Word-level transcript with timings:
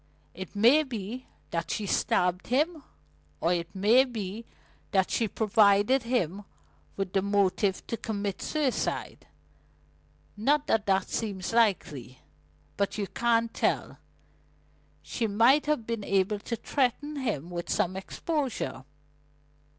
It 0.33 0.55
may 0.55 0.81
be 0.81 1.27
that 1.51 1.69
she 1.69 1.85
stabbed 1.85 2.47
him, 2.47 2.81
or 3.39 3.53
it 3.53 3.75
may 3.75 4.03
be 4.03 4.45
that 4.89 5.11
she 5.11 5.27
provided 5.27 6.01
him 6.01 6.43
with 6.97 7.13
the 7.13 7.21
motive 7.21 7.85
to 7.85 7.97
commit 7.97 8.41
suicide 8.41 9.27
not 10.35 10.65
that 10.65 10.87
that 10.87 11.07
seems 11.09 11.53
likely. 11.53 12.17
But 12.77 12.97
you 12.97 13.05
can't 13.05 13.53
tell: 13.53 13.99
she 15.03 15.27
might 15.27 15.67
have 15.67 15.85
been 15.85 16.03
able 16.03 16.39
to 16.39 16.55
threaten 16.55 17.17
him 17.17 17.51
with 17.51 17.69
some 17.69 17.95
exposure. 17.95 18.85